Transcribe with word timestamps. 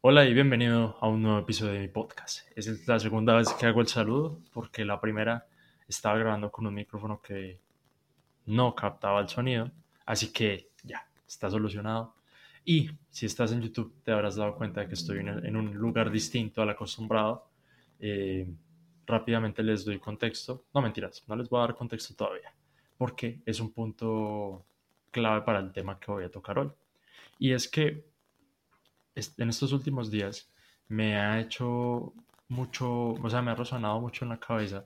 Hola 0.00 0.24
y 0.24 0.32
bienvenido 0.32 0.96
a 1.00 1.08
un 1.08 1.22
nuevo 1.22 1.40
episodio 1.40 1.72
de 1.72 1.80
mi 1.80 1.88
podcast. 1.88 2.46
Es 2.54 2.86
la 2.86 3.00
segunda 3.00 3.34
vez 3.34 3.52
que 3.54 3.66
hago 3.66 3.80
el 3.80 3.88
saludo 3.88 4.40
porque 4.52 4.84
la 4.84 5.00
primera 5.00 5.48
estaba 5.88 6.16
grabando 6.16 6.52
con 6.52 6.68
un 6.68 6.74
micrófono 6.74 7.20
que 7.20 7.58
no 8.46 8.76
captaba 8.76 9.20
el 9.20 9.28
sonido, 9.28 9.72
así 10.06 10.32
que 10.32 10.70
ya, 10.84 11.04
está 11.26 11.50
solucionado. 11.50 12.14
Y 12.64 12.88
si 13.10 13.26
estás 13.26 13.50
en 13.50 13.60
YouTube 13.60 13.92
te 14.04 14.12
habrás 14.12 14.36
dado 14.36 14.54
cuenta 14.54 14.82
de 14.82 14.86
que 14.86 14.94
estoy 14.94 15.18
en 15.18 15.56
un 15.56 15.74
lugar 15.74 16.12
distinto 16.12 16.62
al 16.62 16.70
acostumbrado. 16.70 17.50
Eh, 17.98 18.48
rápidamente 19.04 19.64
les 19.64 19.84
doy 19.84 19.98
contexto. 19.98 20.66
No 20.72 20.80
mentiras, 20.80 21.24
no 21.26 21.34
les 21.34 21.48
voy 21.48 21.58
a 21.58 21.62
dar 21.62 21.74
contexto 21.74 22.14
todavía, 22.14 22.54
porque 22.96 23.42
es 23.44 23.58
un 23.58 23.72
punto 23.72 24.64
clave 25.10 25.42
para 25.42 25.58
el 25.58 25.72
tema 25.72 25.98
que 25.98 26.12
voy 26.12 26.22
a 26.22 26.30
tocar 26.30 26.56
hoy. 26.60 26.70
Y 27.40 27.50
es 27.50 27.66
que 27.66 28.04
en 29.36 29.48
estos 29.48 29.72
últimos 29.72 30.10
días 30.10 30.48
me 30.88 31.16
ha 31.16 31.40
hecho 31.40 32.12
mucho, 32.48 33.10
o 33.12 33.30
sea, 33.30 33.42
me 33.42 33.50
ha 33.50 33.54
resonado 33.54 34.00
mucho 34.00 34.24
en 34.24 34.30
la 34.30 34.40
cabeza 34.40 34.84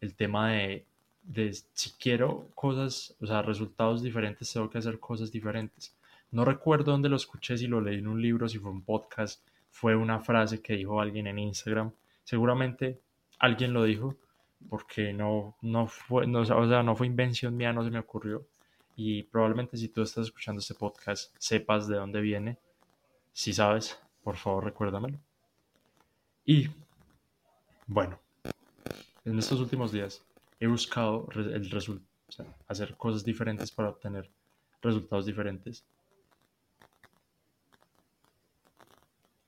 el 0.00 0.14
tema 0.14 0.50
de, 0.52 0.86
de 1.22 1.52
si 1.74 1.90
quiero 1.92 2.48
cosas, 2.54 3.14
o 3.20 3.26
sea, 3.26 3.42
resultados 3.42 4.02
diferentes, 4.02 4.52
tengo 4.52 4.70
que 4.70 4.78
hacer 4.78 4.98
cosas 4.98 5.30
diferentes. 5.30 5.94
No 6.30 6.44
recuerdo 6.44 6.92
dónde 6.92 7.08
lo 7.08 7.16
escuché, 7.16 7.58
si 7.58 7.66
lo 7.66 7.80
leí 7.80 7.98
en 7.98 8.08
un 8.08 8.20
libro, 8.20 8.48
si 8.48 8.58
fue 8.58 8.70
un 8.70 8.82
podcast, 8.82 9.46
fue 9.70 9.94
una 9.94 10.20
frase 10.20 10.62
que 10.62 10.76
dijo 10.76 11.00
alguien 11.00 11.26
en 11.26 11.38
Instagram. 11.38 11.92
Seguramente 12.24 13.00
alguien 13.38 13.72
lo 13.72 13.84
dijo 13.84 14.16
porque 14.68 15.12
no, 15.12 15.56
no 15.60 15.86
fue, 15.86 16.26
no, 16.26 16.40
o 16.40 16.68
sea, 16.68 16.82
no 16.82 16.96
fue 16.96 17.06
invención 17.06 17.56
mía, 17.56 17.72
no 17.72 17.84
se 17.84 17.90
me 17.90 17.98
ocurrió. 17.98 18.46
Y 18.96 19.24
probablemente 19.24 19.76
si 19.76 19.88
tú 19.88 20.02
estás 20.02 20.26
escuchando 20.26 20.60
este 20.60 20.74
podcast, 20.74 21.34
sepas 21.38 21.88
de 21.88 21.96
dónde 21.96 22.20
viene 22.20 22.58
si 23.32 23.52
sabes, 23.52 23.98
por 24.22 24.36
favor 24.36 24.64
recuérdamelo. 24.64 25.18
Y 26.44 26.68
bueno, 27.86 28.18
en 29.24 29.38
estos 29.38 29.60
últimos 29.60 29.92
días 29.92 30.24
he 30.58 30.66
buscado 30.66 31.28
el 31.34 31.70
hacer 32.68 32.96
cosas 32.96 33.24
diferentes 33.24 33.70
para 33.70 33.90
obtener 33.90 34.30
resultados 34.80 35.26
diferentes. 35.26 35.84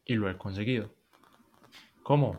Y 0.04 0.14
lo 0.14 0.28
he 0.28 0.36
conseguido. 0.36 0.90
¿Cómo? 2.02 2.38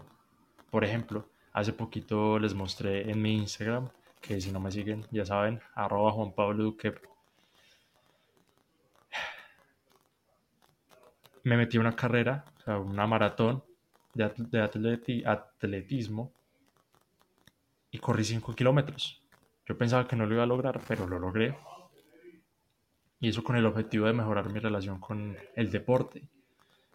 Por 0.69 0.83
ejemplo, 0.83 1.27
hace 1.53 1.73
poquito 1.73 2.37
les 2.37 2.53
mostré 2.53 3.09
en 3.09 3.21
mi 3.21 3.35
Instagram, 3.35 3.89
que 4.21 4.39
si 4.39 4.51
no 4.51 4.59
me 4.59 4.71
siguen, 4.71 5.05
ya 5.11 5.25
saben, 5.25 5.59
arroba 5.73 6.11
Juan 6.11 6.33
Pablo 6.33 6.65
Duque 6.65 6.93
me 11.45 11.57
metí 11.57 11.77
a 11.77 11.79
una 11.79 11.95
carrera, 11.95 12.43
o 12.65 12.79
una 12.79 13.05
maratón 13.05 13.63
de, 14.13 14.31
de 14.49 15.23
atletismo 15.25 16.33
y 17.91 17.99
corrí 17.99 18.25
5 18.25 18.55
kilómetros. 18.55 19.21
Yo 19.67 19.77
pensaba 19.77 20.07
que 20.07 20.15
no 20.15 20.25
lo 20.25 20.33
iba 20.33 20.43
a 20.43 20.47
lograr, 20.47 20.81
pero 20.87 21.07
lo 21.07 21.19
logré. 21.19 21.55
Y 23.19 23.29
eso 23.29 23.43
con 23.43 23.55
el 23.55 23.65
objetivo 23.65 24.07
de 24.07 24.13
mejorar 24.13 24.51
mi 24.51 24.59
relación 24.59 24.99
con 24.99 25.37
el 25.55 25.71
deporte. 25.71 26.23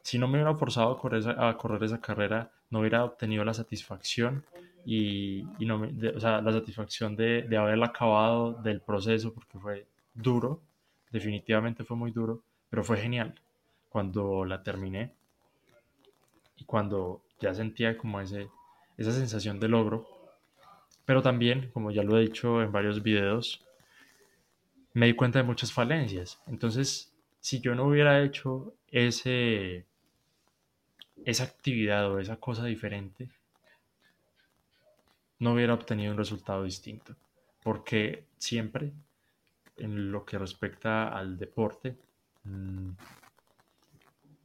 Si 0.02 0.18
no 0.18 0.26
me 0.26 0.34
hubiera 0.34 0.54
forzado 0.56 0.92
a 0.92 1.56
correr 1.56 1.84
esa, 1.84 2.00
carrera, 2.00 2.50
no 2.70 2.80
hubiera 2.80 3.04
obtenido 3.04 3.44
la 3.44 3.54
satisfacción 3.54 4.44
y, 4.84 5.46
no 5.60 5.82
o 5.82 6.20
sea, 6.20 6.40
la 6.40 6.52
satisfacción 6.52 7.14
de, 7.14 7.42
de 7.42 7.56
haberla 7.56 7.86
acabado 7.86 8.54
del 8.54 8.80
proceso, 8.80 9.32
porque 9.32 9.58
fue 9.58 9.86
duro, 10.12 10.60
definitivamente 11.12 11.84
fue 11.84 11.96
muy 11.96 12.10
duro, 12.10 12.42
pero 12.68 12.82
fue 12.82 12.96
genial 12.96 13.34
cuando 13.90 14.44
la 14.44 14.62
terminé 14.62 15.12
y 16.56 16.64
cuando 16.64 17.22
ya 17.40 17.54
sentía 17.54 17.98
como 17.98 18.20
ese, 18.20 18.48
esa 18.96 19.12
sensación 19.12 19.60
de 19.60 19.68
logro. 19.68 20.06
Pero 21.04 21.22
también, 21.22 21.70
como 21.72 21.90
ya 21.90 22.02
lo 22.02 22.16
he 22.16 22.22
dicho 22.22 22.62
en 22.62 22.70
varios 22.70 23.02
videos, 23.02 23.64
me 24.94 25.06
di 25.06 25.14
cuenta 25.14 25.40
de 25.40 25.44
muchas 25.44 25.72
falencias. 25.72 26.40
Entonces, 26.46 27.12
si 27.40 27.60
yo 27.60 27.74
no 27.74 27.84
hubiera 27.84 28.22
hecho 28.22 28.74
ese, 28.88 29.86
esa 31.24 31.44
actividad 31.44 32.10
o 32.10 32.20
esa 32.20 32.36
cosa 32.36 32.64
diferente, 32.64 33.30
no 35.38 35.54
hubiera 35.54 35.74
obtenido 35.74 36.12
un 36.12 36.18
resultado 36.18 36.64
distinto. 36.64 37.16
Porque 37.62 38.24
siempre, 38.38 38.92
en 39.78 40.12
lo 40.12 40.24
que 40.24 40.38
respecta 40.38 41.08
al 41.08 41.38
deporte, 41.38 41.96
mm, 42.44 42.90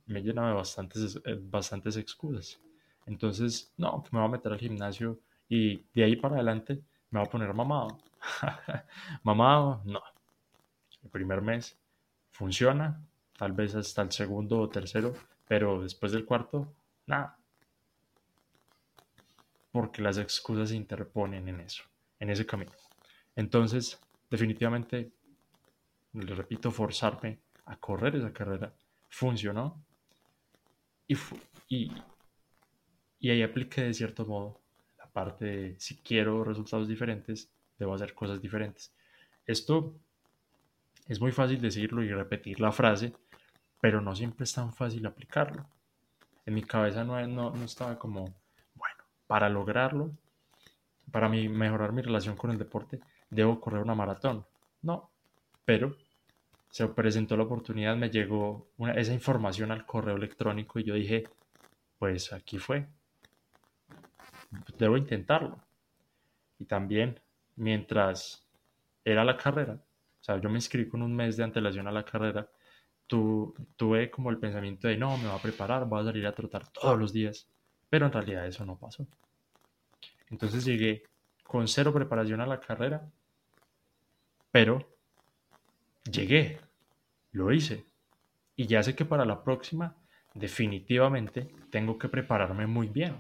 me 0.08 0.22
llena 0.22 0.48
de 0.48 0.54
bastantes, 0.54 1.20
eh, 1.26 1.40
bastantes 1.42 1.98
excusas. 1.98 2.60
Entonces, 3.06 3.74
no, 3.78 4.04
que 4.04 4.10
me 4.12 4.20
voy 4.20 4.28
a 4.28 4.32
meter 4.32 4.52
al 4.52 4.60
gimnasio 4.60 5.20
y 5.48 5.84
de 5.94 6.04
ahí 6.04 6.16
para 6.16 6.36
adelante 6.36 6.82
me 7.12 7.20
voy 7.20 7.28
a 7.28 7.32
poner 7.32 7.54
mamado. 7.54 8.00
mamado, 9.24 9.82
no. 9.86 10.02
El 11.04 11.10
primer 11.10 11.42
mes 11.42 11.78
funciona, 12.32 13.00
tal 13.38 13.54
vez 13.54 13.76
hasta 13.76 14.02
el 14.02 14.12
segundo 14.12 14.60
o 14.60 14.70
tercero, 14.70 15.14
pero 15.48 15.82
después 15.82 16.12
del 16.12 16.26
cuarto, 16.26 16.74
nada. 17.06 17.38
Porque 19.72 20.02
las 20.02 20.18
excusas 20.18 20.70
se 20.70 20.76
interponen 20.76 21.48
en 21.48 21.60
eso, 21.60 21.84
en 22.20 22.30
ese 22.30 22.46
camino. 22.46 22.72
Entonces, 23.36 24.00
definitivamente, 24.30 25.12
le 26.14 26.34
repito, 26.34 26.72
forzarme 26.72 27.40
a 27.66 27.76
correr 27.78 28.16
esa 28.16 28.32
carrera 28.32 28.74
funcionó 29.10 29.84
y, 31.08 31.16
y, 31.68 31.92
y 33.20 33.30
ahí 33.30 33.42
apliqué 33.44 33.82
de 33.84 33.94
cierto 33.94 34.26
modo 34.26 34.62
la 34.98 35.08
parte 35.08 35.46
de 35.46 35.80
si 35.80 35.98
quiero 35.98 36.44
resultados 36.44 36.88
diferentes, 36.88 37.52
debo 37.78 37.94
hacer 37.94 38.14
cosas 38.14 38.42
diferentes. 38.42 38.94
Esto 39.46 39.96
es 41.08 41.22
muy 41.22 41.32
fácil 41.32 41.62
decirlo 41.62 42.04
y 42.04 42.10
repetir 42.10 42.60
la 42.60 42.72
frase, 42.72 43.14
pero 43.80 44.02
no 44.02 44.16
siempre 44.16 44.44
es 44.46 44.54
tan 44.54 44.74
fácil 44.74 45.06
aplicarlo. 45.06 45.68
En 46.46 46.54
mi 46.54 46.64
cabeza 46.64 47.04
no, 47.04 47.26
no, 47.28 47.52
no 47.52 47.66
estaba 47.66 47.98
como, 47.98 48.36
bueno, 48.76 49.04
para 49.28 49.50
lograrlo, 49.50 50.12
para 51.12 51.30
mí 51.30 51.48
mejorar 51.48 51.94
mi 51.94 52.02
relación 52.02 52.36
con 52.36 52.52
el 52.52 52.58
deporte, 52.58 53.00
debo 53.30 53.60
correr 53.60 53.82
una 53.82 53.96
maratón. 53.96 54.46
No, 54.82 55.12
pero 55.64 55.96
se 56.76 56.90
presentó 56.90 57.38
la 57.38 57.44
oportunidad, 57.44 57.96
me 57.96 58.10
llegó 58.10 58.68
esa 58.98 59.14
información 59.14 59.72
al 59.72 59.86
correo 59.86 60.18
electrónico 60.18 60.78
y 60.78 60.84
yo 60.84 60.94
dije, 60.96 61.24
pues 61.98 62.34
aquí 62.34 62.58
fue, 62.58 62.86
debo 64.78 64.98
intentarlo. 64.98 65.58
Y 66.60 66.66
también, 66.66 67.18
mientras 67.56 68.46
era 69.06 69.24
la 69.24 69.38
carrera, 69.38 69.76
o 70.20 70.24
sea, 70.26 70.36
yo 70.42 70.50
me 70.50 70.58
inscribí 70.58 70.90
con 70.90 71.02
un 71.02 71.16
mes 71.16 71.38
de 71.38 71.46
antelación 71.46 71.88
a 71.88 71.94
la 71.94 72.04
carrera, 72.04 72.50
tuve 73.08 74.12
como 74.12 74.30
el 74.30 74.38
pensamiento 74.38 74.90
de, 74.90 74.98
no, 74.98 75.18
me 75.18 75.28
voy 75.30 75.40
a 75.40 75.42
preparar, 75.42 75.86
voy 75.86 76.02
a 76.02 76.04
salir 76.04 76.28
a 76.28 76.36
trotar 76.36 76.68
todos 76.74 77.00
los 77.00 77.14
días, 77.14 77.48
pero 77.90 78.08
en 78.08 78.12
realidad 78.12 78.48
eso 78.48 78.66
no 78.66 78.78
pasó. 78.78 79.08
Entonces 80.30 80.66
llegué 80.66 81.04
con 81.42 81.70
cero 81.70 81.94
preparación 81.94 82.42
a 82.42 82.46
la 82.46 82.60
carrera, 82.60 83.10
pero 84.52 84.95
llegué, 86.12 86.60
lo 87.32 87.52
hice. 87.52 87.86
Y 88.56 88.68
ya 88.68 88.84
sé 88.84 88.96
que 88.96 89.06
para 89.06 89.26
la 89.26 89.44
próxima 89.44 89.96
definitivamente 90.34 91.50
tengo 91.70 91.98
que 91.98 92.10
prepararme 92.10 92.68
muy 92.68 92.88
bien. 92.88 93.16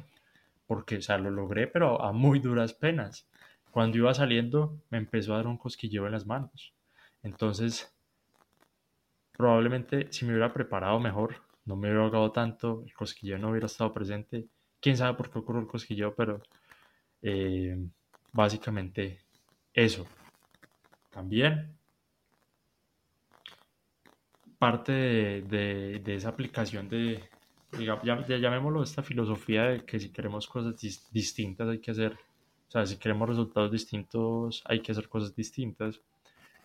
Porque, 0.67 0.97
o 0.97 1.01
sea, 1.01 1.17
lo 1.17 1.29
logré, 1.29 1.67
pero 1.67 2.01
a 2.01 2.11
muy 2.11 2.39
duras 2.39 2.73
penas. 2.73 3.29
Cuando 3.71 3.97
iba 3.97 4.13
saliendo 4.13 4.81
me 4.89 4.97
empezó 4.97 5.33
a 5.33 5.37
dar 5.37 5.47
un 5.47 5.57
cosquilleo 5.57 6.05
en 6.05 6.13
las 6.13 6.25
manos. 6.25 6.73
Entonces, 7.23 7.93
probablemente 9.33 10.11
si 10.11 10.25
me 10.25 10.31
hubiera 10.31 10.53
preparado 10.53 10.99
mejor, 10.99 11.43
no 11.65 11.75
me 11.75 11.87
hubiera 11.87 12.03
ahogado 12.03 12.31
tanto, 12.31 12.83
el 12.85 12.93
cosquilleo 12.93 13.37
no 13.37 13.49
hubiera 13.49 13.65
estado 13.65 13.93
presente. 13.93 14.47
Quién 14.79 14.97
sabe 14.97 15.17
por 15.17 15.31
qué 15.31 15.39
ocurrió 15.39 15.61
el 15.61 15.67
cosquilleo, 15.67 16.15
pero 16.15 16.41
eh, 17.21 17.75
básicamente 18.31 19.25
eso. 19.73 20.05
También 21.09 21.75
parte 24.65 24.91
de, 24.91 26.01
esa 26.07 26.29
aplicación 26.29 26.89
de, 26.89 27.21
ya, 27.77 28.01
llamémoslo 28.25 28.81
esta 28.81 29.03
filosofía 29.03 29.65
de 29.65 29.85
que 29.85 29.99
si 29.99 30.09
queremos 30.09 30.47
cosas 30.47 30.75
distintas 31.11 31.69
hay 31.69 31.77
que 31.77 31.91
hacer, 31.91 32.13
o 32.67 32.71
sea, 32.71 32.83
si 32.83 32.97
queremos 32.97 33.29
resultados 33.29 33.71
distintos 33.71 34.63
hay 34.65 34.79
que 34.79 34.91
hacer 34.91 35.07
cosas 35.07 35.35
distintas, 35.35 36.01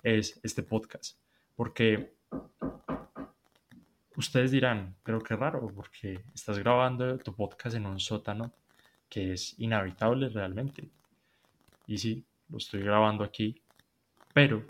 es 0.02 0.40
este 0.42 0.62
podcast. 0.62 1.18
Porque 1.54 2.14
ustedes 4.16 4.50
dirán, 4.50 4.96
pero 5.02 5.20
qué 5.20 5.36
raro, 5.36 5.70
porque 5.74 6.24
estás 6.34 6.58
grabando 6.58 7.18
tu 7.18 7.34
podcast 7.34 7.76
en 7.76 7.84
un 7.84 8.00
sótano 8.00 8.50
que 9.10 9.34
es 9.34 9.58
inhabitable 9.58 10.30
realmente. 10.30 10.88
Y 11.86 11.98
sí, 11.98 12.24
lo 12.48 12.56
estoy 12.56 12.80
grabando 12.80 13.24
aquí, 13.24 13.60
pero 14.32 14.64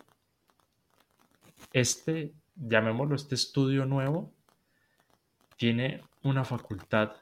este 1.72 2.34
llamémoslo 2.60 3.16
este 3.16 3.34
estudio 3.34 3.86
nuevo, 3.86 4.30
tiene 5.56 6.02
una 6.22 6.44
facultad 6.44 7.12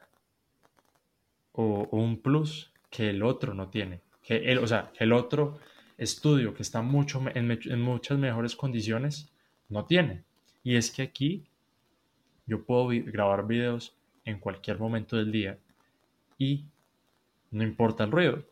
o, 1.53 1.89
un 1.91 2.21
plus 2.21 2.71
que 2.91 3.11
el 3.11 3.23
otro 3.23 3.55
no 3.55 3.69
tiene. 3.69 4.01
Que 4.23 4.37
el, 4.53 4.59
o 4.59 4.67
sea, 4.67 4.93
que 4.93 5.05
el 5.05 5.13
otro 5.13 5.59
estudio 5.97 6.55
que 6.55 6.63
está 6.63 6.83
mucho, 6.83 7.23
en, 7.35 7.81
muchas 7.81 8.19
mejores 8.19 8.55
condiciones 8.55 9.31
no 9.69 9.85
tiene. 9.85 10.25
Y 10.63 10.77
es 10.77 10.91
que 10.91 11.03
aquí 11.03 11.45
yo 12.47 12.65
puedo 12.65 12.89
grabar 12.89 13.47
videos 13.47 13.95
en 14.25 14.39
cualquier 14.39 14.79
momento 14.79 15.17
del 15.17 15.33
día 15.33 15.59
y 16.39 16.65
no 17.51 17.63
importa 17.63 18.05
el 18.05 18.11
ruido, 18.11 18.45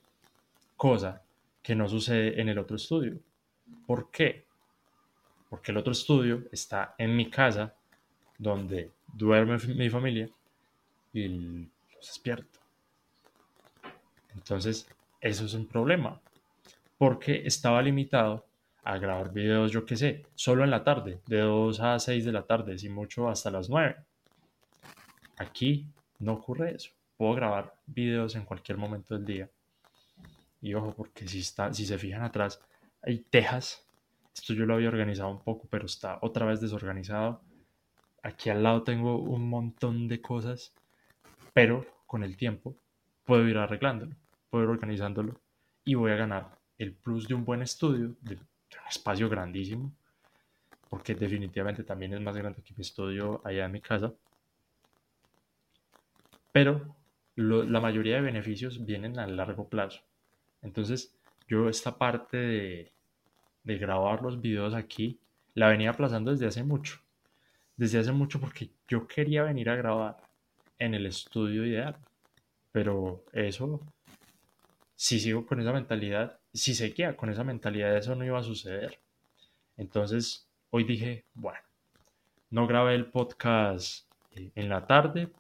cosa 0.77 1.23
que 1.63 1.75
no 1.75 1.89
sucede 1.89 2.41
en 2.41 2.49
el 2.49 2.59
otro 2.59 2.77
estudio. 2.77 3.19
¿Por 3.87 4.11
qué? 4.11 4.46
Porque 5.49 5.73
el 5.73 5.79
otro 5.79 5.93
estudio 5.93 6.45
está 6.53 6.95
en 6.99 7.17
mi 7.17 7.31
casa, 7.31 7.75
donde 8.39 8.93
duerme 9.13 9.59
mi 9.75 9.89
familia 9.89 10.29
y 11.13 11.29
los 11.29 12.07
despierto. 12.07 12.61
Entonces, 14.35 14.87
eso 15.21 15.45
es 15.45 15.55
un 15.55 15.67
problema, 15.67 16.21
porque 16.99 17.47
estaba 17.47 17.81
limitado 17.83 18.47
a 18.85 18.99
grabar 18.99 19.33
videos, 19.33 19.73
yo 19.73 19.85
qué 19.85 19.97
sé, 19.97 20.27
solo 20.35 20.63
en 20.63 20.71
la 20.71 20.85
tarde, 20.85 21.21
de 21.27 21.41
2 21.41 21.81
a 21.81 21.99
6 21.99 22.25
de 22.25 22.33
la 22.33 22.43
tarde, 22.43 22.79
si 22.79 22.89
mucho 22.89 23.29
hasta 23.29 23.51
las 23.51 23.69
9. 23.69 23.97
Aquí 25.39 25.87
no 26.19 26.35
ocurre 26.35 26.77
eso. 26.77 26.91
Puedo 27.17 27.35
grabar 27.35 27.75
videos 27.87 28.37
en 28.37 28.45
cualquier 28.45 28.79
momento 28.79 29.15
del 29.15 29.25
día. 29.25 29.51
Y 30.61 30.75
ojo, 30.75 30.95
porque 30.95 31.27
si, 31.27 31.41
está, 31.41 31.73
si 31.73 31.87
se 31.87 31.99
fijan 31.99 32.23
atrás, 32.23 32.61
hay 33.03 33.19
tejas. 33.19 33.86
Esto 34.37 34.53
yo 34.53 34.67
lo 34.67 34.75
había 34.75 34.89
organizado 34.89 35.31
un 35.31 35.41
poco, 35.41 35.67
pero 35.71 35.87
está 35.87 36.19
otra 36.21 36.45
vez 36.45 36.61
desorganizado. 36.61 37.41
Aquí 38.23 38.51
al 38.51 38.63
lado 38.63 38.83
tengo 38.83 39.17
un 39.19 39.49
montón 39.49 40.09
de 40.09 40.21
cosas, 40.21 40.75
pero 41.55 41.87
con 42.07 42.23
el 42.23 42.37
tiempo 42.37 42.77
puedo 43.25 43.49
ir 43.49 43.57
arreglándolo, 43.57 44.15
puedo 44.51 44.65
ir 44.65 44.71
organizándolo 44.71 45.41
y 45.85 45.95
voy 45.95 46.13
a 46.13 46.17
ganar 46.17 46.59
el 46.77 46.93
plus 46.93 47.27
de 47.27 47.35
un 47.35 47.47
buen 47.47 47.63
estudio, 47.63 48.15
de, 48.21 48.35
un 48.35 48.89
espacio 48.91 49.31
grandísimo, 49.31 49.91
porque 50.91 51.15
definitivamente 51.15 51.83
también 51.83 52.13
es 52.13 52.21
más 52.21 52.37
grande 52.37 52.63
que 52.63 52.75
mi 52.77 52.83
estudio 52.83 53.41
allá 53.43 53.65
en 53.65 53.73
mi 53.73 53.81
casa. 53.81 54.13
Pero 56.53 56.95
la 57.37 57.81
mayoría 57.81 58.17
de 58.17 58.21
beneficios 58.21 58.85
vienen 58.85 59.19
a 59.19 59.27
largo 59.27 59.67
plazo. 59.67 60.03
Entonces, 60.61 61.17
yo 61.49 61.71
esta 61.71 61.97
parte 61.97 62.37
de, 62.37 62.96
de 63.67 63.79
grabar 63.79 64.23
los 64.23 64.41
videos 64.41 64.75
aquí 64.75 65.21
la 65.55 65.69
venía 65.69 65.91
aplazando 65.91 66.31
desde 66.31 66.47
hace 66.47 66.63
mucho. 66.63 67.01
Desde 67.77 67.99
hace 67.99 68.13
mucho 68.13 68.41
porque 68.41 68.71
yo 68.89 69.07
quería 69.07 69.43
venir 69.43 69.69
a 69.69 69.77
grabar 69.77 70.17
en 70.79 70.95
el 70.95 71.05
estudio 71.07 71.67
ideal. 71.67 71.97
Pero 72.71 73.25
eso, 73.33 73.81
si 74.95 75.19
sigo 75.19 75.47
con 75.47 75.61
esa 75.61 75.73
mentalidad, 75.73 76.39
si 76.53 76.75
seguía 76.75 77.17
con 77.17 77.29
esa 77.29 77.43
mentalidad, 77.43 77.97
eso 77.97 78.15
no 78.15 78.25
iba 78.25 78.39
a 78.39 78.45
suceder. 78.45 79.01
Entonces, 79.77 80.49
hoy 80.71 80.85
dije, 80.85 81.25
bueno, 81.35 81.59
no 82.51 82.67
grabé 82.67 82.95
el 82.95 83.07
podcast 83.07 84.07
eh, 84.31 84.53
en 84.55 84.69
la 84.69 84.87
tarde. 84.87 85.33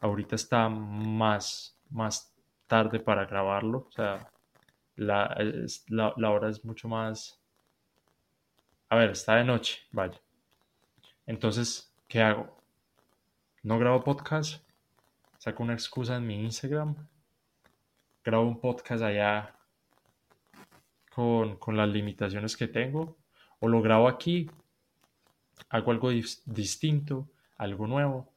Ahorita 0.00 0.34
está 0.34 0.68
más, 0.68 1.78
más 1.90 2.34
tarde 2.66 2.98
para 2.98 3.26
grabarlo. 3.26 3.86
O 3.88 3.92
sea, 3.92 4.28
la, 4.98 5.36
la, 5.88 6.30
hora 6.30 6.48
es 6.48 6.64
mucho 6.64 6.88
más... 6.88 7.40
A 8.88 8.96
ver, 8.96 9.10
está 9.10 9.36
de 9.36 9.44
noche, 9.44 9.80
vaya. 9.92 10.20
Entonces, 11.26 11.94
¿qué 12.08 12.20
hago? 12.20 12.56
No 13.62 13.78
grabo 13.78 14.02
podcast, 14.02 14.64
saco 15.38 15.62
una 15.62 15.74
excusa 15.74 16.16
en 16.16 16.26
mi 16.26 16.42
Instagram, 16.42 16.96
grabo 18.24 18.48
un 18.48 18.60
podcast 18.60 19.02
allá 19.02 19.54
con, 21.14 21.56
con 21.56 21.76
las 21.76 21.88
limitaciones 21.88 22.56
que 22.56 22.66
tengo, 22.66 23.18
o 23.60 23.68
lo 23.68 23.82
grabo 23.82 24.08
aquí, 24.08 24.50
hago 25.68 25.90
algo 25.90 26.10
distinto, 26.10 27.28
algo 27.56 27.86
nuevo, 27.86 28.32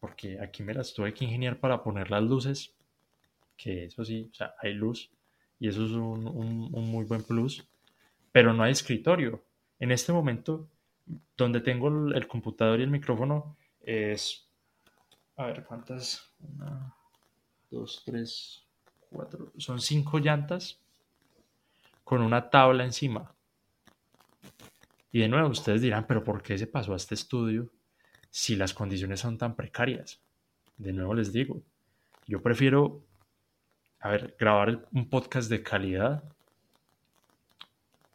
porque 0.00 0.38
aquí 0.40 0.62
me 0.62 0.74
las 0.74 0.92
tuve 0.92 1.14
que 1.14 1.24
ingeniar 1.24 1.58
para 1.58 1.82
poner 1.82 2.10
las 2.10 2.22
luces, 2.22 2.74
que 3.56 3.86
eso 3.86 4.04
sí, 4.04 4.28
o 4.30 4.34
sea, 4.34 4.54
hay 4.60 4.74
luz, 4.74 5.10
y 5.58 5.68
eso 5.68 5.84
es 5.84 5.92
un, 5.92 6.26
un, 6.26 6.90
muy 6.90 7.04
buen 7.04 7.22
plus, 7.22 7.66
pero 8.32 8.52
no 8.52 8.62
hay 8.62 8.72
escritorio. 8.72 9.42
En 9.78 9.92
este 9.92 10.12
momento, 10.12 10.68
donde 11.36 11.60
tengo 11.60 11.88
el, 11.88 12.26
computador 12.26 12.80
y 12.80 12.82
el 12.82 12.90
micrófono, 12.90 13.56
es, 13.80 14.48
a 15.36 15.46
ver, 15.46 15.64
¿cuántas? 15.64 16.32
Una, 16.40 16.94
dos, 17.70 18.02
tres, 18.04 18.64
cuatro, 19.10 19.52
son 19.58 19.80
cinco 19.80 20.18
llantas 20.18 20.80
con 22.02 22.20
una 22.20 22.50
tabla 22.50 22.84
encima. 22.84 23.34
Y 25.12 25.20
de 25.20 25.28
nuevo, 25.28 25.48
ustedes 25.48 25.80
dirán, 25.80 26.06
pero 26.06 26.24
¿por 26.24 26.42
qué 26.42 26.58
se 26.58 26.66
pasó 26.66 26.92
a 26.92 26.96
este 26.96 27.14
estudio 27.14 27.70
si 28.30 28.56
las 28.56 28.74
condiciones 28.74 29.20
son 29.20 29.38
tan 29.38 29.54
precarias? 29.54 30.20
De 30.76 30.92
nuevo 30.92 31.14
les 31.14 31.32
digo, 31.32 31.62
yo 32.26 32.42
prefiero 32.42 33.00
a 34.04 34.10
ver, 34.10 34.36
grabar 34.38 34.86
un 34.92 35.08
podcast 35.08 35.48
de 35.48 35.62
calidad, 35.62 36.22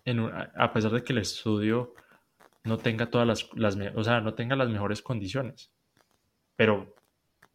en 0.05 0.19
a 0.19 0.71
pesar 0.71 0.91
de 0.91 1.03
que 1.03 1.13
el 1.13 1.17
estudio 1.17 1.95
no 2.63 2.77
tenga 2.77 3.09
todas 3.09 3.27
las, 3.27 3.49
las, 3.55 3.75
o 3.95 4.03
sea, 4.03 4.21
no 4.21 4.35
tenga 4.35 4.55
las 4.55 4.69
mejores 4.69 5.01
condiciones. 5.01 5.71
Pero 6.55 6.95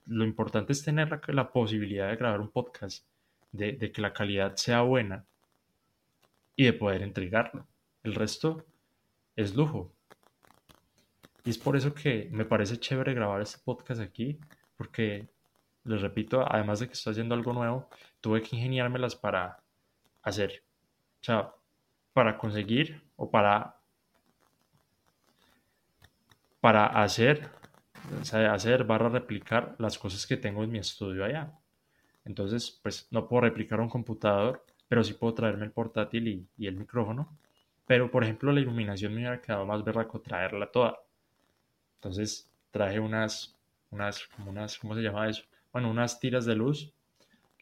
lo 0.06 0.24
importante 0.24 0.72
es 0.72 0.82
tener 0.82 1.20
la, 1.28 1.52
posibilidad 1.52 2.08
de 2.08 2.16
grabar 2.16 2.40
un 2.40 2.50
podcast, 2.50 3.06
de, 3.52 3.74
de, 3.74 3.92
que 3.92 4.02
la 4.02 4.12
calidad 4.12 4.56
sea 4.56 4.80
buena 4.80 5.24
y 6.56 6.64
de 6.64 6.72
poder 6.72 7.02
entregarlo. 7.02 7.68
El 8.02 8.16
resto 8.16 8.66
es 9.36 9.54
lujo. 9.54 9.92
Y 11.44 11.50
es 11.50 11.58
por 11.58 11.76
eso 11.76 11.94
que 11.94 12.28
me 12.32 12.44
parece 12.44 12.80
chévere 12.80 13.14
grabar 13.14 13.42
este 13.42 13.60
podcast 13.64 14.00
aquí, 14.00 14.40
porque 14.76 15.28
les 15.84 16.02
repito, 16.02 16.44
además 16.52 16.80
de 16.80 16.88
que 16.88 16.94
estoy 16.94 17.12
haciendo 17.12 17.36
algo 17.36 17.52
nuevo, 17.52 17.88
tuve 18.24 18.40
que 18.40 18.56
ingeniármelas 18.56 19.14
para 19.14 19.62
hacer, 20.22 20.64
o 21.20 21.24
sea, 21.24 21.52
para 22.14 22.38
conseguir 22.38 23.02
o 23.16 23.30
para, 23.30 23.76
para 26.58 26.86
hacer, 26.86 27.50
o 28.18 28.24
sea, 28.24 28.54
hacer, 28.54 28.84
barra 28.84 29.10
replicar 29.10 29.76
las 29.78 29.98
cosas 29.98 30.26
que 30.26 30.38
tengo 30.38 30.64
en 30.64 30.72
mi 30.72 30.78
estudio 30.78 31.22
allá. 31.22 31.52
Entonces, 32.24 32.80
pues 32.82 33.08
no 33.10 33.28
puedo 33.28 33.42
replicar 33.42 33.78
un 33.78 33.90
computador, 33.90 34.64
pero 34.88 35.04
sí 35.04 35.12
puedo 35.12 35.34
traerme 35.34 35.66
el 35.66 35.72
portátil 35.72 36.26
y, 36.26 36.48
y 36.56 36.66
el 36.66 36.76
micrófono. 36.76 37.36
Pero, 37.86 38.10
por 38.10 38.24
ejemplo, 38.24 38.52
la 38.52 38.60
iluminación 38.60 39.12
me 39.12 39.18
hubiera 39.18 39.42
quedado 39.42 39.66
más 39.66 39.84
berraco 39.84 40.22
traerla 40.22 40.72
toda. 40.72 40.96
Entonces, 41.96 42.50
traje 42.70 42.98
unas, 42.98 43.54
unas, 43.90 44.26
unas, 44.46 44.78
¿cómo 44.78 44.94
se 44.94 45.02
llama 45.02 45.28
eso? 45.28 45.42
bueno, 45.74 45.90
unas 45.90 46.20
tiras 46.20 46.46
de 46.46 46.54
luz, 46.54 46.93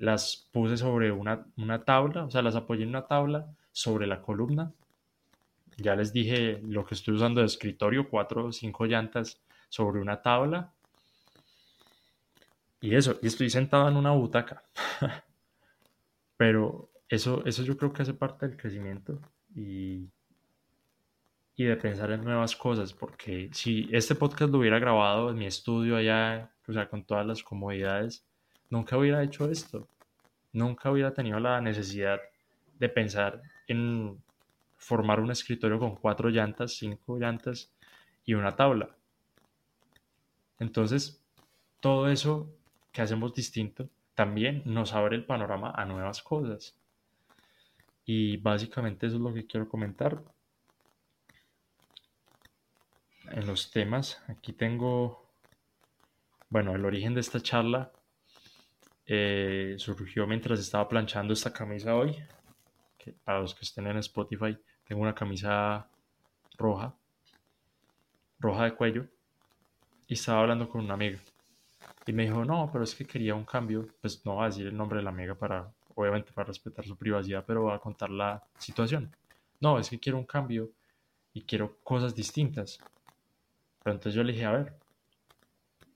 las 0.03 0.49
puse 0.51 0.77
sobre 0.77 1.13
una, 1.13 1.45
tabla, 1.85 2.25
o 2.25 2.31
sea, 2.31 2.43
las 2.43 2.57
apoyé 2.57 2.83
en 2.83 2.89
una 2.89 3.07
tabla 3.07 3.47
sobre 3.71 4.09
la 4.09 4.21
columna. 4.21 4.73
Ya 5.77 5.95
les 5.95 6.13
dije 6.13 6.61
lo 6.65 6.85
que 6.85 6.97
estoy 6.97 7.15
usando 7.15 7.41
de 7.41 7.47
escritorio, 7.47 8.09
cuatro 8.09 8.47
o 8.47 8.53
cinco 8.53 8.85
llantas 8.85 9.41
sobre 9.69 10.01
una 10.01 10.21
tabla. 10.21 10.73
Y 12.81 12.97
eso, 12.97 13.17
y 13.23 13.29
estoy 13.29 13.49
sentado 13.49 13.89
en 13.89 13.97
una 13.97 14.11
butaca. 14.11 14.65
Pero 16.37 16.91
eso, 17.09 17.45
eso 17.47 17.63
yo 17.63 17.77
creo 17.77 17.93
que 17.93 18.03
hace 18.03 18.15
parte 18.15 18.49
del 18.49 18.57
crecimiento 18.57 19.21
y, 19.55 20.09
y 21.55 21.65
de 21.65 21.77
pensar 21.77 22.11
en 22.11 22.25
nuevas 22.25 22.57
cosas, 22.57 22.93
porque 22.93 23.51
si 23.53 23.89
este 23.93 24.17
podcast 24.17 24.51
lo 24.51 24.59
hubiera 24.59 24.81
grabado 24.81 25.31
en 25.31 25.37
mi 25.37 25.47
estudio 25.47 25.97
allá 25.97 26.51
o 26.67 26.73
sea, 26.73 26.89
con 26.89 27.05
todas 27.05 27.25
las 27.25 27.45
comodidades, 27.45 28.27
nunca 28.73 28.97
hubiera 28.97 29.23
hecho 29.23 29.51
esto. 29.51 29.87
Nunca 30.53 30.91
hubiera 30.91 31.13
tenido 31.13 31.39
la 31.39 31.61
necesidad 31.61 32.19
de 32.79 32.89
pensar 32.89 33.43
en 33.69 34.19
formar 34.79 35.21
un 35.21 35.31
escritorio 35.31 35.79
con 35.79 35.95
cuatro 35.95 36.31
llantas, 36.31 36.77
cinco 36.79 37.19
llantas 37.19 37.71
y 38.25 38.33
una 38.33 38.57
tabla. 38.57 38.97
Entonces, 40.59 41.23
todo 41.81 42.09
eso 42.09 42.51
que 42.93 43.03
hacemos 43.03 43.35
distinto 43.35 43.91
también 44.15 44.63
nos 44.65 44.95
abre 44.95 45.17
el 45.17 45.27
panorama 45.27 45.73
a 45.77 45.85
nuevas 45.85 46.23
cosas. 46.23 46.75
Y 48.07 48.39
básicamente 48.39 49.07
eso 49.07 49.17
es 49.17 49.23
lo 49.23 49.35
que 49.35 49.47
quiero 49.47 49.69
comentar. 49.69 50.23
En 53.31 53.47
los 53.47 53.71
temas, 53.71 54.23
aquí 54.29 54.55
tengo 54.55 55.23
bueno, 56.49 56.75
el 56.75 56.85
origen 56.85 57.15
de 57.15 57.21
esta 57.21 57.41
charla 57.41 57.93
eh, 59.07 59.75
surgió 59.79 60.27
mientras 60.27 60.61
estaba 60.61 60.89
planchando 60.89 61.33
esta 61.33 61.53
camisa 61.53 61.95
hoy. 61.95 62.17
Para 63.25 63.41
los 63.41 63.55
que 63.55 63.65
estén 63.65 63.87
en 63.89 63.99
Spotify, 63.99 64.57
tengo 64.85 65.03
una 65.03 65.15
camisa 65.15 65.89
roja, 66.57 66.95
roja 68.39 68.65
de 68.65 68.75
cuello, 68.75 69.07
y 70.07 70.15
estaba 70.15 70.41
hablando 70.41 70.69
con 70.69 70.85
una 70.85 70.95
amiga. 70.95 71.19
Y 72.07 72.13
me 72.13 72.25
dijo, 72.25 72.45
no, 72.45 72.69
pero 72.73 72.85
es 72.85 72.95
que 72.95 73.05
quería 73.05 73.35
un 73.35 73.45
cambio. 73.45 73.89
Pues 74.01 74.25
no 74.25 74.37
va 74.37 74.45
a 74.45 74.49
decir 74.49 74.67
el 74.67 74.77
nombre 74.77 74.99
de 74.99 75.05
la 75.05 75.11
amiga 75.11 75.35
para, 75.35 75.73
obviamente, 75.95 76.33
para 76.33 76.49
respetar 76.49 76.85
su 76.85 76.97
privacidad, 76.97 77.45
pero 77.47 77.65
va 77.65 77.77
a 77.77 77.79
contar 77.79 78.11
la 78.11 78.43
situación. 78.59 79.15
No, 79.61 79.79
es 79.79 79.89
que 79.91 79.99
quiero 79.99 80.19
un 80.19 80.27
cambio 80.27 80.71
y 81.33 81.43
quiero 81.43 81.79
cosas 81.83 82.15
distintas. 82.15 82.79
Pero 83.83 83.95
entonces 83.95 84.15
yo 84.15 84.23
le 84.23 84.33
dije, 84.33 84.45
a 84.45 84.53
ver, 84.53 84.75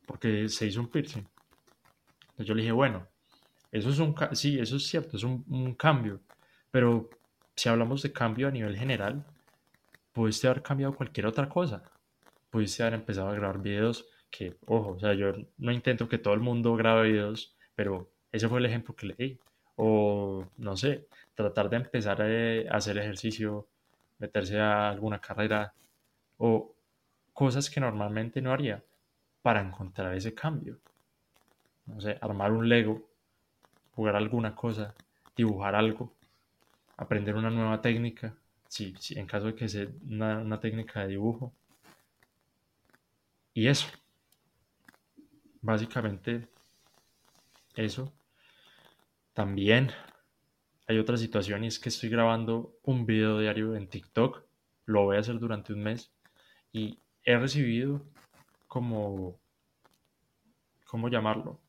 porque 0.07 0.49
se 0.49 0.67
hizo 0.67 0.81
un 0.81 0.89
piercing. 0.89 1.27
Entonces 2.37 2.47
yo 2.49 2.55
le 2.55 2.63
dije, 2.63 2.73
bueno, 2.73 3.07
eso 3.73 3.89
es 3.89 3.99
un, 3.99 4.15
sí, 4.33 4.59
eso 4.59 4.77
es 4.77 4.87
cierto, 4.87 5.17
es 5.17 5.23
un, 5.23 5.43
un 5.49 5.75
cambio, 5.75 6.21
pero 6.71 7.09
si 7.55 7.71
hablamos 7.71 8.03
de 8.03 8.13
cambio 8.13 8.49
a 8.49 8.51
nivel 8.51 8.77
general, 8.77 9.25
pudiste 10.13 10.47
haber 10.47 10.63
cambiado 10.63 10.95
cualquier 10.95 11.27
otra 11.27 11.49
cosa. 11.49 11.83
Pudiste 12.51 12.83
haber 12.83 12.95
empezado 12.95 13.29
a 13.29 13.35
grabar 13.35 13.61
videos 13.61 14.07
que, 14.31 14.57
ojo, 14.67 14.91
o 14.93 14.99
sea, 15.01 15.15
yo 15.15 15.33
no 15.57 15.73
intento 15.73 16.09
que 16.09 16.19
todo 16.19 16.35
el 16.35 16.41
mundo 16.41 16.75
grabe 16.77 17.09
videos, 17.11 17.57
pero 17.75 18.11
ese 18.31 18.49
fue 18.49 18.59
el 18.59 18.67
ejemplo 18.67 18.95
que 18.95 19.07
le 19.07 19.15
di. 19.15 19.39
O, 19.77 20.45
no 20.59 20.77
sé, 20.77 21.07
tratar 21.35 21.71
de 21.71 21.77
empezar 21.77 22.21
a 22.23 22.77
hacer 22.77 22.99
ejercicio, 22.99 23.67
meterse 24.19 24.59
a 24.59 24.91
alguna 24.91 25.21
carrera, 25.21 25.73
o 26.39 26.75
cosas 27.33 27.71
que 27.71 27.81
normalmente 27.81 28.41
no 28.43 28.53
haría 28.53 28.83
para 29.43 29.61
encontrar 29.61 30.15
ese 30.15 30.35
cambio. 30.35 30.79
No 31.87 32.01
sé, 32.01 32.19
armar 32.21 32.53
un 32.53 32.69
Lego, 32.69 33.09
jugar 33.93 34.17
alguna 34.17 34.55
cosa, 34.55 34.95
dibujar 35.37 35.75
algo, 35.75 36.13
aprender 36.97 37.35
una 37.37 37.51
nueva 37.51 37.81
técnica, 37.81 38.35
si, 38.69 38.95
en 39.11 39.27
caso 39.27 39.47
de 39.47 39.55
que 39.55 39.69
sea 39.69 39.87
una, 40.09 40.61
técnica 40.61 41.01
de 41.03 41.09
dibujo. 41.09 41.55
Y 43.55 43.69
eso. 43.69 43.87
Básicamente 45.63 46.49
eso. 47.75 48.13
También 49.33 49.91
hay 50.87 50.99
otra 50.99 51.17
situación 51.17 51.65
y 51.65 51.69
es 51.69 51.79
que 51.79 51.89
estoy 51.89 52.09
grabando 52.09 52.79
un 52.83 53.07
video 53.07 53.39
diario 53.39 53.75
en 53.75 53.89
TikTok. 53.89 54.45
Lo 54.87 55.05
voy 55.05 55.17
a 55.17 55.21
hacer 55.21 55.39
durante 55.39 55.73
un 55.73 55.83
mes. 55.83 56.13
Y 56.73 56.99
he 57.25 57.37
recibido 57.37 58.03
como... 58.67 59.39
¿Cómo 60.85 61.09
llamarlo? 61.09 61.61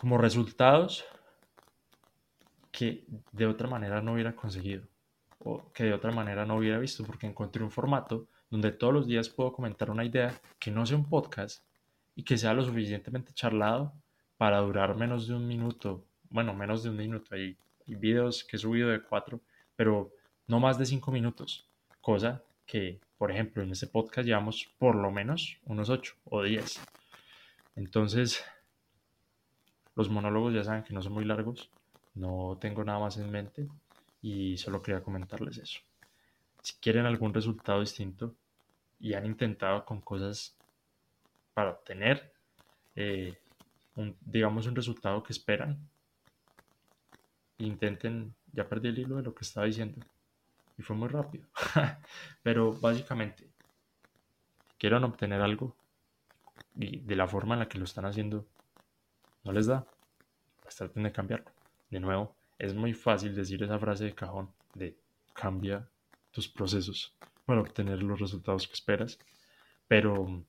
Como 0.00 0.16
resultados 0.16 1.04
que 2.72 3.04
de 3.32 3.44
otra 3.44 3.68
manera 3.68 4.00
no 4.00 4.14
hubiera 4.14 4.34
conseguido 4.34 4.88
o 5.40 5.70
que 5.74 5.84
de 5.84 5.92
otra 5.92 6.10
manera 6.10 6.46
no 6.46 6.56
hubiera 6.56 6.78
visto 6.78 7.04
porque 7.04 7.26
encontré 7.26 7.62
un 7.62 7.70
formato 7.70 8.26
donde 8.48 8.72
todos 8.72 8.94
los 8.94 9.06
días 9.06 9.28
puedo 9.28 9.52
comentar 9.52 9.90
una 9.90 10.02
idea 10.02 10.40
que 10.58 10.70
no 10.70 10.86
sea 10.86 10.96
un 10.96 11.06
podcast 11.06 11.62
y 12.14 12.24
que 12.24 12.38
sea 12.38 12.54
lo 12.54 12.64
suficientemente 12.64 13.34
charlado 13.34 13.92
para 14.38 14.56
durar 14.60 14.96
menos 14.96 15.28
de 15.28 15.34
un 15.34 15.46
minuto, 15.46 16.06
bueno, 16.30 16.54
menos 16.54 16.82
de 16.82 16.88
un 16.88 16.96
minuto. 16.96 17.34
Hay, 17.34 17.58
videos 17.84 18.42
que 18.44 18.56
he 18.56 18.58
subido 18.58 18.88
de 18.88 19.02
cuatro, 19.02 19.42
pero 19.76 20.14
no 20.46 20.60
más 20.60 20.78
de 20.78 20.86
cinco 20.86 21.12
minutos, 21.12 21.68
cosa 22.00 22.42
que, 22.64 23.00
por 23.18 23.30
ejemplo, 23.30 23.62
en 23.62 23.72
este 23.72 23.86
podcast 23.86 24.26
llevamos 24.26 24.66
por 24.78 24.94
lo 24.94 25.10
menos 25.10 25.58
unos 25.66 25.90
ocho 25.90 26.14
o 26.24 26.42
diez. 26.42 26.80
Entonces, 27.76 28.42
los 30.00 30.10
monólogos 30.10 30.54
ya 30.54 30.64
saben 30.64 30.82
que 30.82 30.94
no 30.94 31.02
son 31.02 31.12
muy 31.12 31.24
largos 31.24 31.70
no 32.14 32.58
tengo 32.60 32.84
nada 32.84 32.98
más 32.98 33.16
en 33.18 33.30
mente 33.30 33.68
y 34.22 34.56
solo 34.58 34.82
quería 34.82 35.02
comentarles 35.02 35.58
eso. 35.58 35.80
Si 36.62 36.74
quieren 36.74 37.06
algún 37.06 37.32
resultado 37.32 37.80
distinto 37.80 38.34
y 38.98 39.14
han 39.14 39.26
intentado 39.26 39.84
con 39.84 40.00
cosas 40.00 40.56
para 41.54 41.70
obtener, 41.70 42.32
eh, 42.96 43.38
un, 43.96 44.16
digamos, 44.20 44.66
un 44.66 44.76
resultado 44.76 45.22
que 45.22 45.32
esperan, 45.32 45.78
intenten, 47.58 48.34
ya 48.52 48.68
perdí 48.68 48.88
el 48.88 48.98
hilo 48.98 49.16
de 49.16 49.22
lo 49.22 49.34
que 49.34 49.44
estaba 49.44 49.66
diciendo 49.66 50.00
y 50.76 50.82
fue 50.82 50.96
muy 50.96 51.08
rápido, 51.08 51.46
pero 52.42 52.72
básicamente, 52.72 53.48
quieren 54.78 55.04
obtener 55.04 55.40
algo 55.40 55.76
y 56.74 56.98
de 57.00 57.16
la 57.16 57.26
forma 57.26 57.54
en 57.54 57.60
la 57.60 57.68
que 57.68 57.78
lo 57.78 57.84
están 57.84 58.06
haciendo 58.06 58.46
no 59.44 59.52
les 59.52 59.66
da, 59.66 59.86
pues 60.62 60.76
traten 60.76 61.02
de 61.02 61.12
cambiarlo. 61.12 61.50
De 61.90 62.00
nuevo, 62.00 62.36
es 62.58 62.74
muy 62.74 62.92
fácil 62.92 63.34
decir 63.34 63.62
esa 63.62 63.78
frase 63.78 64.04
de 64.04 64.14
cajón 64.14 64.50
de 64.74 64.96
cambia 65.32 65.88
tus 66.30 66.48
procesos 66.48 67.14
para 67.44 67.60
obtener 67.60 68.02
los 68.02 68.20
resultados 68.20 68.68
que 68.68 68.74
esperas, 68.74 69.18
pero 69.88 70.44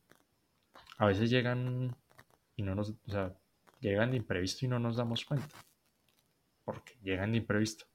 a 0.98 1.05
veces 1.05 1.29
llegan 1.29 1.95
y 2.55 2.63
no 2.63 2.75
nos, 2.75 2.91
o 2.91 3.12
sea, 3.12 3.33
llegan 3.79 4.12
de 4.12 4.17
imprevisto 4.17 4.65
y 4.65 4.69
no 4.69 4.77
nos 4.77 4.98
damos 4.98 5.25
cuenta, 5.25 5.55
porque 6.63 6.93
llegan 7.01 7.31
de 7.31 7.39
imprevisto. 7.39 7.86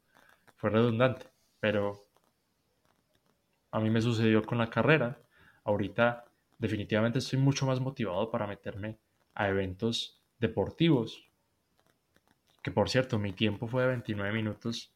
Fue 0.56 0.70
redundante, 0.70 1.26
pero 1.60 2.06
a 3.70 3.78
mí 3.78 3.90
me 3.90 4.00
sucedió 4.00 4.42
con 4.42 4.58
la 4.58 4.70
carrera. 4.70 5.20
Ahorita 5.62 6.24
definitivamente 6.58 7.18
estoy 7.18 7.38
mucho 7.38 7.66
más 7.66 7.78
motivado 7.78 8.30
para 8.30 8.46
meterme 8.46 8.98
a 9.34 9.48
eventos 9.48 10.20
deportivos 10.38 11.26
que 12.66 12.72
por 12.72 12.90
cierto, 12.90 13.16
mi 13.20 13.32
tiempo 13.32 13.68
fue 13.68 13.82
de 13.82 13.88
29 13.90 14.32
minutos 14.32 14.90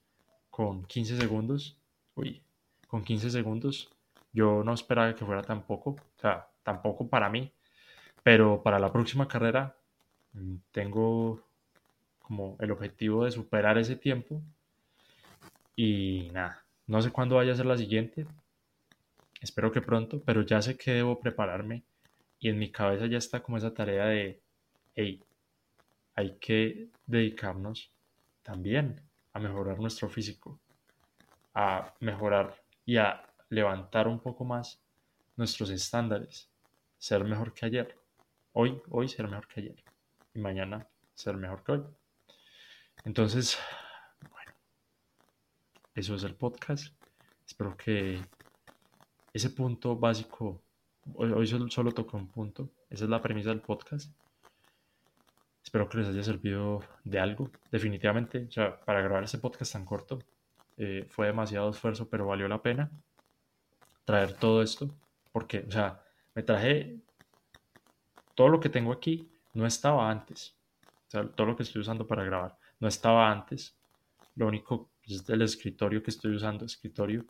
con 0.50 0.84
15 0.86 1.16
segundos. 1.16 1.76
Uy, 2.16 2.42
con 2.88 3.04
15 3.04 3.30
segundos. 3.30 3.92
Yo 4.32 4.64
no 4.64 4.74
esperaba 4.74 5.14
que 5.14 5.24
fuera 5.24 5.42
tan 5.42 5.62
poco, 5.62 5.90
o 5.90 6.20
sea, 6.20 6.48
tampoco 6.64 7.06
para 7.08 7.30
mí, 7.30 7.52
pero 8.24 8.60
para 8.64 8.80
la 8.80 8.92
próxima 8.92 9.28
carrera 9.28 9.76
mm, 10.32 10.56
tengo 10.72 11.44
como 12.18 12.56
el 12.58 12.72
objetivo 12.72 13.24
de 13.24 13.30
superar 13.30 13.78
ese 13.78 13.94
tiempo. 13.94 14.42
Y 15.76 16.28
nada, 16.32 16.64
no 16.88 17.00
sé 17.02 17.12
cuándo 17.12 17.36
vaya 17.36 17.52
a 17.52 17.56
ser 17.56 17.66
la 17.66 17.78
siguiente. 17.78 18.26
Espero 19.40 19.70
que 19.70 19.80
pronto, 19.80 20.20
pero 20.26 20.42
ya 20.42 20.60
sé 20.60 20.76
que 20.76 20.90
debo 20.90 21.20
prepararme 21.20 21.84
y 22.40 22.48
en 22.48 22.58
mi 22.58 22.72
cabeza 22.72 23.06
ya 23.06 23.18
está 23.18 23.44
como 23.44 23.58
esa 23.58 23.74
tarea 23.74 24.06
de, 24.06 24.40
hey, 24.96 25.22
hay 26.14 26.38
que 26.38 26.90
dedicarnos 27.06 27.92
también 28.42 29.00
a 29.32 29.38
mejorar 29.38 29.78
nuestro 29.78 30.08
físico, 30.08 30.60
a 31.54 31.94
mejorar 32.00 32.62
y 32.84 32.96
a 32.96 33.22
levantar 33.48 34.08
un 34.08 34.20
poco 34.20 34.44
más 34.44 34.82
nuestros 35.36 35.70
estándares, 35.70 36.50
ser 36.98 37.24
mejor 37.24 37.52
que 37.54 37.66
ayer. 37.66 37.96
Hoy, 38.52 38.80
hoy 38.90 39.08
ser 39.08 39.28
mejor 39.28 39.46
que 39.46 39.60
ayer 39.60 39.84
y 40.34 40.38
mañana 40.38 40.86
ser 41.14 41.36
mejor 41.36 41.62
que 41.62 41.72
hoy. 41.72 41.84
Entonces, 43.04 43.58
bueno, 44.30 44.52
eso 45.94 46.14
es 46.14 46.24
el 46.24 46.34
podcast. 46.34 46.94
Espero 47.46 47.76
que 47.76 48.20
ese 49.32 49.50
punto 49.50 49.96
básico, 49.96 50.62
hoy, 51.14 51.46
solo, 51.46 51.70
solo 51.70 51.94
un 52.12 52.28
punto, 52.28 52.68
esa 52.88 53.04
es 53.04 53.10
la 53.10 53.22
premisa 53.22 53.50
del 53.50 53.60
podcast. 53.60 54.12
Espero 55.70 55.88
que 55.88 55.98
les 55.98 56.08
haya 56.08 56.24
servido 56.24 56.82
de 57.04 57.20
algo. 57.20 57.48
Definitivamente, 57.70 58.44
o 58.48 58.50
sea, 58.50 58.80
para 58.80 59.02
grabar 59.02 59.22
este 59.22 59.38
podcast 59.38 59.72
tan 59.72 59.84
corto, 59.84 60.18
eh, 60.76 61.06
fue 61.08 61.28
demasiado 61.28 61.70
esfuerzo, 61.70 62.08
pero 62.08 62.26
valió 62.26 62.48
la 62.48 62.60
pena 62.60 62.90
traer 64.04 64.32
todo 64.32 64.62
esto. 64.62 64.92
Porque, 65.30 65.64
o 65.68 65.70
sea, 65.70 66.02
me 66.34 66.42
traje 66.42 66.98
todo 68.34 68.48
lo 68.48 68.58
que 68.58 68.68
tengo 68.68 68.92
aquí, 68.92 69.30
no 69.54 69.64
estaba 69.64 70.10
antes. 70.10 70.56
O 71.06 71.10
sea, 71.12 71.28
todo 71.28 71.46
lo 71.46 71.56
que 71.56 71.62
estoy 71.62 71.82
usando 71.82 72.04
para 72.04 72.24
grabar, 72.24 72.58
no 72.80 72.88
estaba 72.88 73.30
antes. 73.30 73.78
Lo 74.34 74.48
único 74.48 74.90
es 75.04 75.28
el 75.28 75.42
escritorio 75.42 76.02
que 76.02 76.10
estoy 76.10 76.34
usando, 76.34 76.64
escritorio, 76.64 77.26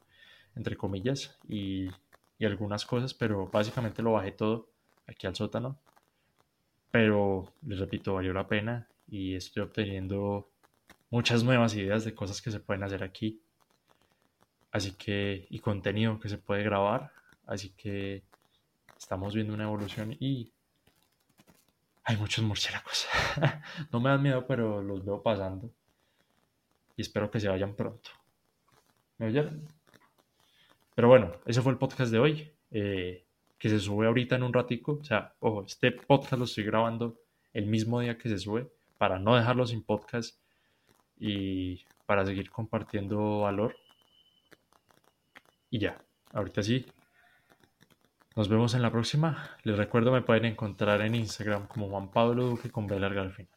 entre 0.56 0.78
comillas, 0.78 1.38
y, 1.46 1.90
y 2.38 2.46
algunas 2.46 2.86
cosas, 2.86 3.12
pero 3.12 3.48
básicamente 3.48 4.00
lo 4.00 4.12
bajé 4.12 4.32
todo 4.32 4.70
aquí 5.06 5.26
al 5.26 5.36
sótano 5.36 5.78
pero 6.90 7.52
les 7.66 7.78
repito, 7.78 8.14
valió 8.14 8.32
la 8.32 8.48
pena 8.48 8.88
y 9.08 9.34
estoy 9.34 9.62
obteniendo 9.62 10.50
muchas 11.10 11.42
nuevas 11.44 11.74
ideas 11.74 12.04
de 12.04 12.14
cosas 12.14 12.40
que 12.40 12.50
se 12.50 12.60
pueden 12.60 12.82
hacer 12.82 13.02
aquí. 13.02 13.42
Así 14.72 14.92
que, 14.92 15.46
y 15.50 15.58
contenido 15.58 16.18
que 16.20 16.28
se 16.28 16.38
puede 16.38 16.62
grabar. 16.62 17.12
Así 17.46 17.70
que 17.70 18.22
estamos 18.96 19.34
viendo 19.34 19.54
una 19.54 19.64
evolución 19.64 20.16
y 20.20 20.52
hay 22.04 22.16
muchos 22.16 22.44
murciélagos. 22.44 23.06
no 23.92 24.00
me 24.00 24.10
dan 24.10 24.22
miedo, 24.22 24.46
pero 24.46 24.82
los 24.82 25.04
veo 25.04 25.22
pasando. 25.22 25.70
Y 26.96 27.02
espero 27.02 27.30
que 27.30 27.40
se 27.40 27.48
vayan 27.48 27.74
pronto. 27.74 28.10
¿Me 29.18 29.26
oyeron? 29.26 29.66
Pero 30.94 31.08
bueno, 31.08 31.32
ese 31.46 31.62
fue 31.62 31.72
el 31.72 31.78
podcast 31.78 32.12
de 32.12 32.18
hoy. 32.18 32.52
Eh, 32.70 33.26
que 33.60 33.68
se 33.68 33.78
sube 33.78 34.06
ahorita 34.06 34.36
en 34.36 34.42
un 34.42 34.52
ratico. 34.54 34.98
O 35.00 35.04
sea, 35.04 35.34
ojo, 35.38 35.64
este 35.66 35.92
podcast 35.92 36.38
lo 36.38 36.44
estoy 36.44 36.64
grabando 36.64 37.20
el 37.52 37.66
mismo 37.66 38.00
día 38.00 38.16
que 38.16 38.28
se 38.30 38.38
sube 38.38 38.72
para 38.98 39.18
no 39.18 39.36
dejarlo 39.36 39.66
sin 39.66 39.84
podcast 39.84 40.40
y 41.18 41.84
para 42.06 42.24
seguir 42.24 42.50
compartiendo 42.50 43.42
valor. 43.42 43.76
Y 45.68 45.78
ya, 45.78 46.02
ahorita 46.32 46.62
sí, 46.62 46.86
Nos 48.34 48.48
vemos 48.48 48.74
en 48.74 48.82
la 48.82 48.90
próxima. 48.90 49.56
Les 49.64 49.76
recuerdo 49.76 50.10
me 50.10 50.22
pueden 50.22 50.46
encontrar 50.46 51.02
en 51.02 51.14
Instagram 51.14 51.66
como 51.66 51.88
Juan 51.88 52.10
Pablo 52.10 52.46
Duque 52.46 52.70
con 52.70 52.86
B. 52.86 53.48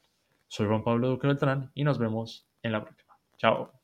Soy 0.48 0.68
Juan 0.68 0.84
Pablo 0.84 1.10
Duque 1.10 1.28
Beltrán 1.28 1.72
y 1.74 1.84
nos 1.86 1.98
vemos 1.98 2.46
en 2.62 2.74
la 2.74 2.84
próxima. 2.84 3.18
Chao. 3.38 3.83